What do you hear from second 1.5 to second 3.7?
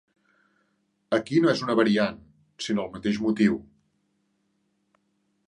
és una variant, sinó el mateix motiu.